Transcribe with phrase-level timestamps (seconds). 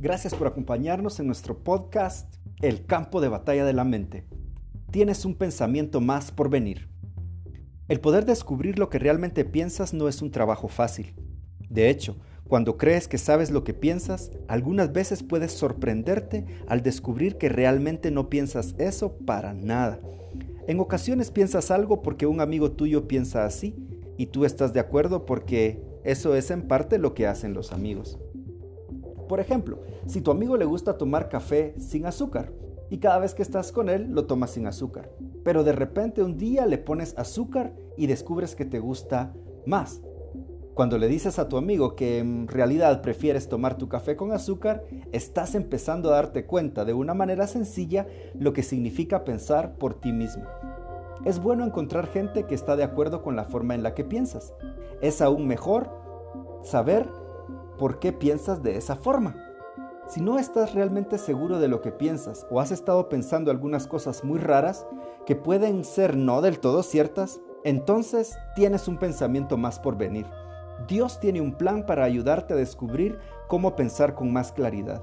[0.00, 4.28] Gracias por acompañarnos en nuestro podcast El campo de batalla de la mente.
[4.92, 6.88] Tienes un pensamiento más por venir.
[7.88, 11.16] El poder descubrir lo que realmente piensas no es un trabajo fácil.
[11.68, 12.16] De hecho,
[12.46, 18.12] cuando crees que sabes lo que piensas, algunas veces puedes sorprenderte al descubrir que realmente
[18.12, 19.98] no piensas eso para nada.
[20.68, 23.74] En ocasiones piensas algo porque un amigo tuyo piensa así
[24.16, 28.16] y tú estás de acuerdo porque eso es en parte lo que hacen los amigos.
[29.28, 32.52] Por ejemplo, si tu amigo le gusta tomar café sin azúcar
[32.90, 35.10] y cada vez que estás con él lo tomas sin azúcar,
[35.44, 39.34] pero de repente un día le pones azúcar y descubres que te gusta
[39.66, 40.00] más.
[40.74, 44.84] Cuando le dices a tu amigo que en realidad prefieres tomar tu café con azúcar,
[45.12, 48.06] estás empezando a darte cuenta de una manera sencilla
[48.38, 50.44] lo que significa pensar por ti mismo.
[51.24, 54.54] Es bueno encontrar gente que está de acuerdo con la forma en la que piensas.
[55.02, 55.90] Es aún mejor
[56.62, 57.08] saber
[57.78, 59.36] por qué piensas de esa forma.
[60.08, 64.24] Si no estás realmente seguro de lo que piensas o has estado pensando algunas cosas
[64.24, 64.86] muy raras
[65.26, 70.26] que pueden ser no del todo ciertas, entonces tienes un pensamiento más por venir.
[70.86, 75.02] Dios tiene un plan para ayudarte a descubrir cómo pensar con más claridad.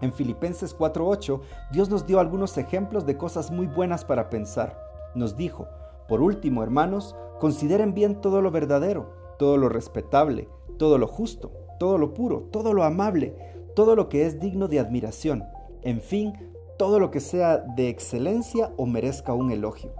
[0.00, 1.40] En Filipenses 4:8,
[1.72, 4.78] Dios nos dio algunos ejemplos de cosas muy buenas para pensar.
[5.14, 5.66] Nos dijo,
[6.06, 11.98] por último, hermanos, consideren bien todo lo verdadero, todo lo respetable, todo lo justo, todo
[11.98, 13.34] lo puro, todo lo amable,
[13.74, 15.44] todo lo que es digno de admiración,
[15.82, 16.32] en fin,
[16.78, 19.92] todo lo que sea de excelencia o merezca un elogio.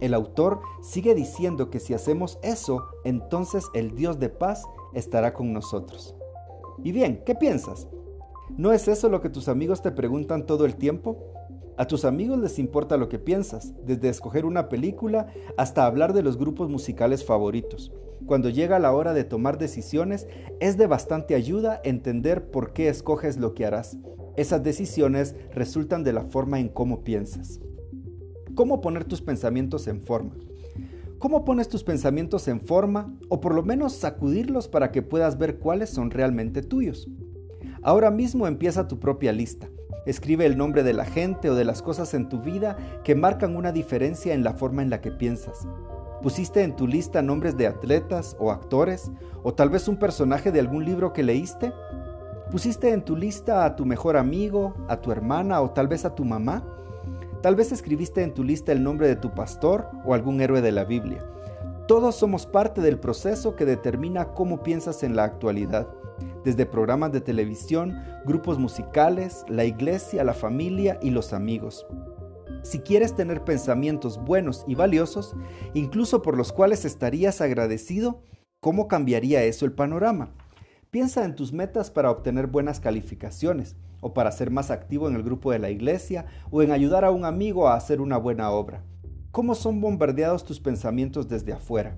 [0.00, 5.52] El autor sigue diciendo que si hacemos eso, entonces el Dios de paz estará con
[5.52, 6.14] nosotros.
[6.84, 7.88] Y bien, ¿qué piensas?
[8.50, 11.16] ¿No es eso lo que tus amigos te preguntan todo el tiempo?
[11.78, 16.22] A tus amigos les importa lo que piensas, desde escoger una película hasta hablar de
[16.22, 17.92] los grupos musicales favoritos.
[18.24, 20.26] Cuando llega la hora de tomar decisiones,
[20.60, 23.98] es de bastante ayuda entender por qué escoges lo que harás.
[24.36, 27.60] Esas decisiones resultan de la forma en cómo piensas.
[28.54, 30.34] ¿Cómo poner tus pensamientos en forma?
[31.18, 35.58] ¿Cómo pones tus pensamientos en forma o por lo menos sacudirlos para que puedas ver
[35.58, 37.08] cuáles son realmente tuyos?
[37.82, 39.68] Ahora mismo empieza tu propia lista.
[40.06, 43.56] Escribe el nombre de la gente o de las cosas en tu vida que marcan
[43.56, 45.66] una diferencia en la forma en la que piensas.
[46.26, 49.12] ¿Pusiste en tu lista nombres de atletas o actores
[49.44, 51.72] o tal vez un personaje de algún libro que leíste?
[52.50, 56.16] ¿Pusiste en tu lista a tu mejor amigo, a tu hermana o tal vez a
[56.16, 56.64] tu mamá?
[57.42, 60.72] Tal vez escribiste en tu lista el nombre de tu pastor o algún héroe de
[60.72, 61.24] la Biblia.
[61.86, 65.86] Todos somos parte del proceso que determina cómo piensas en la actualidad,
[66.42, 71.86] desde programas de televisión, grupos musicales, la iglesia, la familia y los amigos.
[72.66, 75.36] Si quieres tener pensamientos buenos y valiosos,
[75.72, 78.24] incluso por los cuales estarías agradecido,
[78.58, 80.32] ¿cómo cambiaría eso el panorama?
[80.90, 85.22] Piensa en tus metas para obtener buenas calificaciones, o para ser más activo en el
[85.22, 88.82] grupo de la iglesia, o en ayudar a un amigo a hacer una buena obra.
[89.30, 91.96] ¿Cómo son bombardeados tus pensamientos desde afuera?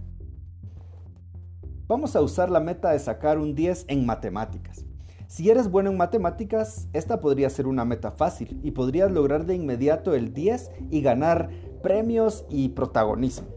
[1.86, 4.84] Vamos a usar la meta de sacar un 10 en matemáticas.
[5.28, 9.54] Si eres bueno en matemáticas, esta podría ser una meta fácil y podrías lograr de
[9.54, 11.50] inmediato el 10 y ganar
[11.82, 13.48] premios y protagonismo.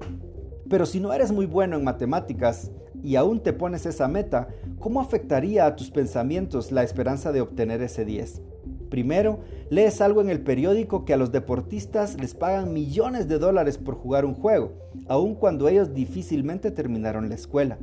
[0.70, 2.72] Pero si no eres muy bueno en matemáticas,
[3.02, 4.50] y aún te pones esa meta,
[4.80, 8.42] ¿cómo afectaría a tus pensamientos la esperanza de obtener ese 10?
[8.90, 9.40] Primero,
[9.70, 13.96] lees algo en el periódico que a los deportistas les pagan millones de dólares por
[13.96, 14.74] jugar un juego,
[15.08, 17.80] aun cuando ellos difícilmente terminaron la escuela.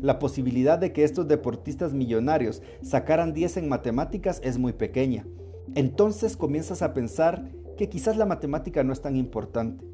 [0.00, 5.26] La posibilidad de que estos deportistas millonarios sacaran 10 en matemáticas es muy pequeña.
[5.74, 9.84] Entonces comienzas a pensar que quizás la matemática no es tan importante.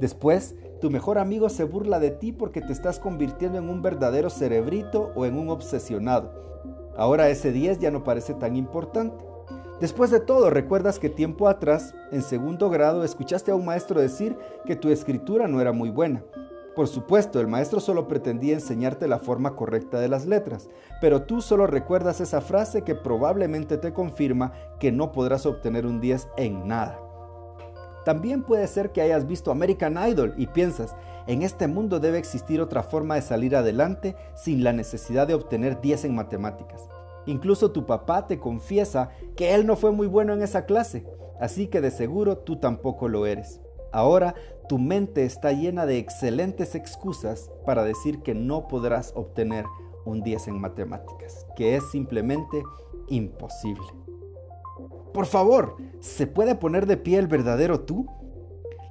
[0.00, 4.28] Después, tu mejor amigo se burla de ti porque te estás convirtiendo en un verdadero
[4.28, 6.32] cerebrito o en un obsesionado.
[6.96, 9.24] Ahora ese 10 ya no parece tan importante.
[9.80, 14.36] Después de todo, recuerdas que tiempo atrás, en segundo grado, escuchaste a un maestro decir
[14.66, 16.22] que tu escritura no era muy buena.
[16.74, 20.68] Por supuesto, el maestro solo pretendía enseñarte la forma correcta de las letras,
[21.00, 26.00] pero tú solo recuerdas esa frase que probablemente te confirma que no podrás obtener un
[26.00, 27.00] 10 en nada.
[28.04, 30.96] También puede ser que hayas visto American Idol y piensas,
[31.26, 35.80] en este mundo debe existir otra forma de salir adelante sin la necesidad de obtener
[35.80, 36.82] 10 en matemáticas.
[37.26, 41.06] Incluso tu papá te confiesa que él no fue muy bueno en esa clase,
[41.40, 43.60] así que de seguro tú tampoco lo eres.
[43.94, 44.34] Ahora
[44.68, 49.64] tu mente está llena de excelentes excusas para decir que no podrás obtener
[50.04, 52.64] un 10 en matemáticas, que es simplemente
[53.08, 53.86] imposible.
[55.12, 58.06] Por favor, ¿se puede poner de pie el verdadero tú?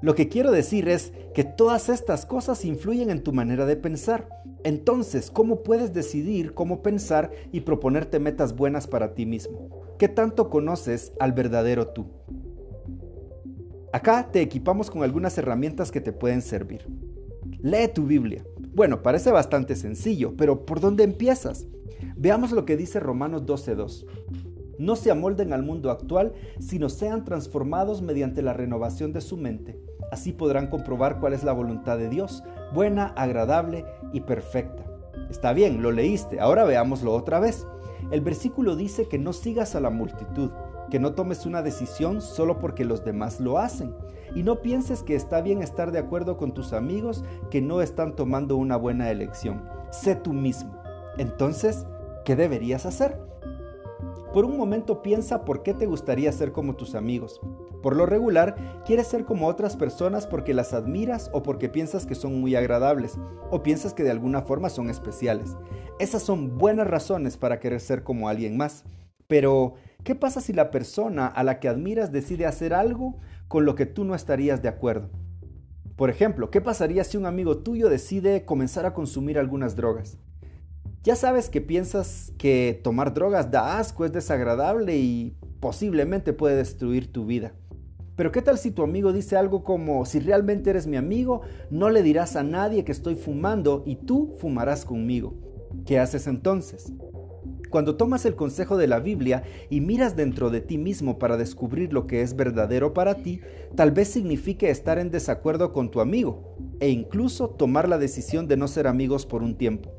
[0.02, 4.30] Lo que quiero decir es que todas estas cosas influyen en tu manera de pensar.
[4.64, 9.70] Entonces, ¿cómo puedes decidir cómo pensar y proponerte metas buenas para ti mismo?
[10.00, 12.06] ¿Qué tanto conoces al verdadero tú?
[13.94, 16.84] Acá te equipamos con algunas herramientas que te pueden servir.
[17.62, 18.44] Lee tu Biblia.
[18.74, 21.68] Bueno, parece bastante sencillo, pero ¿por dónde empiezas?
[22.18, 24.08] Veamos lo que dice Romanos 12.2.
[24.80, 29.80] No se amolden al mundo actual, sino sean transformados mediante la renovación de su mente.
[30.12, 32.44] Así podrán comprobar cuál es la voluntad de Dios,
[32.74, 34.84] buena, agradable y perfecta.
[35.30, 37.68] Está bien, lo leíste, ahora veámoslo otra vez.
[38.10, 40.50] El versículo dice que no sigas a la multitud,
[40.94, 43.96] que no tomes una decisión solo porque los demás lo hacen.
[44.36, 48.16] Y no pienses que está bien estar de acuerdo con tus amigos que no están
[48.16, 49.68] tomando una buena elección.
[49.90, 50.80] Sé tú mismo.
[51.18, 51.88] Entonces,
[52.26, 53.20] ¿qué deberías hacer?
[54.34, 57.42] Por un momento piensa por qué te gustaría ser como tus amigos.
[57.82, 62.14] Por lo regular, quieres ser como otras personas porque las admiras o porque piensas que
[62.14, 63.18] son muy agradables
[63.50, 65.58] o piensas que de alguna forma son especiales.
[65.98, 68.84] Esas son buenas razones para querer ser como alguien más.
[69.26, 69.74] Pero,
[70.04, 73.18] ¿qué pasa si la persona a la que admiras decide hacer algo
[73.48, 75.10] con lo que tú no estarías de acuerdo?
[75.96, 80.18] Por ejemplo, ¿qué pasaría si un amigo tuyo decide comenzar a consumir algunas drogas?
[81.04, 87.12] Ya sabes que piensas que tomar drogas da asco, es desagradable y posiblemente puede destruir
[87.12, 87.54] tu vida.
[88.16, 91.90] Pero ¿qué tal si tu amigo dice algo como, si realmente eres mi amigo, no
[91.90, 95.36] le dirás a nadie que estoy fumando y tú fumarás conmigo?
[95.86, 96.94] ¿Qué haces entonces?
[97.74, 99.42] Cuando tomas el consejo de la Biblia
[99.72, 103.42] y miras dentro de ti mismo para descubrir lo que es verdadero para ti,
[103.76, 108.58] tal vez signifique estar en desacuerdo con tu amigo e incluso tomar la decisión de
[108.58, 109.92] no ser amigos por un tiempo.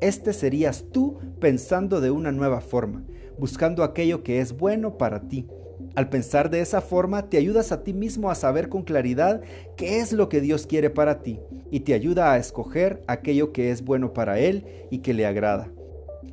[0.00, 3.04] Este serías tú pensando de una nueva forma,
[3.38, 5.46] buscando aquello que es bueno para ti.
[5.94, 9.42] Al pensar de esa forma, te ayudas a ti mismo a saber con claridad
[9.76, 11.38] qué es lo que Dios quiere para ti
[11.70, 15.70] y te ayuda a escoger aquello que es bueno para Él y que le agrada.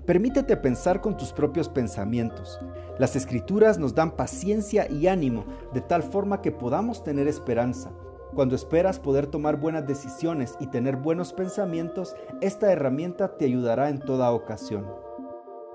[0.10, 2.60] Permítete pensar con tus propios pensamientos.
[2.98, 7.92] Las escrituras nos dan paciencia y ánimo de tal forma que podamos tener esperanza.
[8.34, 14.00] Cuando esperas poder tomar buenas decisiones y tener buenos pensamientos, esta herramienta te ayudará en
[14.00, 14.88] toda ocasión.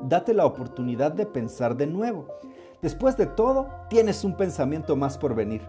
[0.01, 2.27] Date la oportunidad de pensar de nuevo.
[2.83, 5.63] Después de todo, tienes un pensamiento más por venir.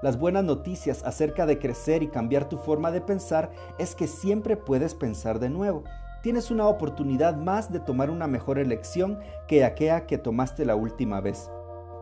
[0.00, 4.56] Las buenas noticias acerca de crecer y cambiar tu forma de pensar es que siempre
[4.56, 5.82] puedes pensar de nuevo
[6.22, 11.20] tienes una oportunidad más de tomar una mejor elección que aquella que tomaste la última
[11.20, 11.50] vez.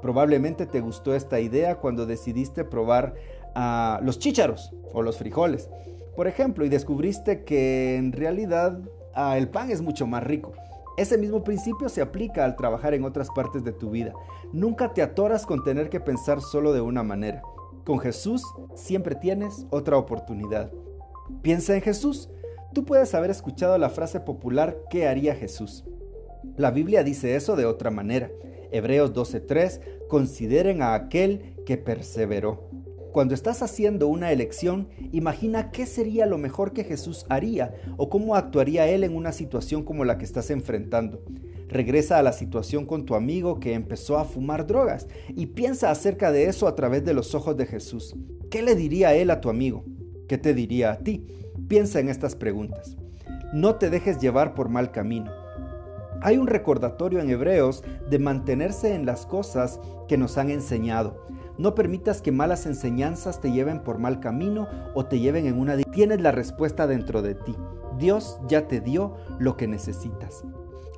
[0.03, 3.15] Probablemente te gustó esta idea cuando decidiste probar
[3.55, 5.69] a los chícharos o los frijoles,
[6.17, 8.79] por ejemplo, y descubriste que en realidad
[9.15, 10.53] ah, el pan es mucho más rico.
[10.97, 14.13] Ese mismo principio se aplica al trabajar en otras partes de tu vida.
[14.53, 17.43] Nunca te atoras con tener que pensar solo de una manera.
[17.87, 18.45] Con Jesús
[18.75, 20.71] siempre tienes otra oportunidad.
[21.43, 22.29] Piensa en Jesús
[22.73, 25.85] Tú puedes haber escuchado la frase popular ¿qué haría Jesús?
[26.57, 28.31] La Biblia dice eso de otra manera.
[28.71, 32.71] Hebreos 12:3, consideren a aquel que perseveró.
[33.13, 38.37] Cuando estás haciendo una elección, imagina qué sería lo mejor que Jesús haría o cómo
[38.37, 41.25] actuaría Él en una situación como la que estás enfrentando.
[41.69, 46.31] Regresa a la situación con tu amigo que empezó a fumar drogas y piensa acerca
[46.31, 48.15] de eso a través de los ojos de Jesús.
[48.49, 49.85] ¿Qué le diría Él a tu amigo?
[50.31, 51.27] ¿Qué te diría a ti?
[51.67, 52.97] Piensa en estas preguntas.
[53.53, 55.33] No te dejes llevar por mal camino.
[56.23, 61.27] Hay un recordatorio en Hebreos de mantenerse en las cosas que nos han enseñado.
[61.59, 65.77] No permitas que malas enseñanzas te lleven por mal camino o te lleven en una...
[65.79, 67.57] Tienes la respuesta dentro de ti.
[67.99, 70.45] Dios ya te dio lo que necesitas.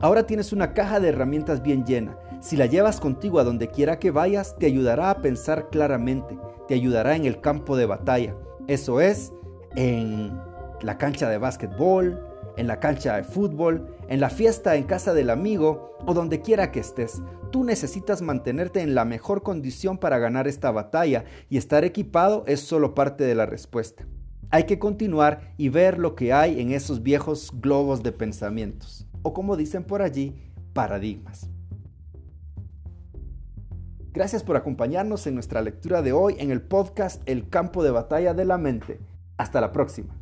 [0.01, 2.19] Ahora tienes una caja de herramientas bien llena.
[2.43, 6.75] Si la llevas contigo a donde quiera que vayas, te ayudará a pensar claramente, te
[6.75, 8.37] ayudará en el campo de batalla.
[8.69, 9.33] Eso es,
[9.75, 10.41] en
[10.83, 12.25] la cancha de básquetbol,
[12.57, 16.71] en la cancha de fútbol, en la fiesta en casa del amigo o donde quiera
[16.71, 17.23] que estés.
[17.51, 22.61] Tú necesitas mantenerte en la mejor condición para ganar esta batalla y estar equipado es
[22.61, 24.07] solo parte de la respuesta.
[24.51, 29.33] Hay que continuar y ver lo que hay en esos viejos globos de pensamientos, o
[29.33, 30.35] como dicen por allí,
[30.75, 31.49] paradigmas.
[34.13, 38.35] Gracias por acompañarnos en nuestra lectura de hoy en el podcast El campo de batalla
[38.35, 39.01] de la mente.
[39.39, 40.22] Hasta la próxima.